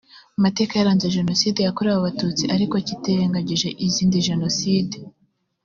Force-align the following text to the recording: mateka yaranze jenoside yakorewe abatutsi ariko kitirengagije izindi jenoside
mateka 0.43 0.73
yaranze 0.75 1.13
jenoside 1.17 1.59
yakorewe 1.61 1.95
abatutsi 1.99 2.43
ariko 2.55 2.75
kitirengagije 2.87 3.69
izindi 3.87 4.17
jenoside 4.27 4.97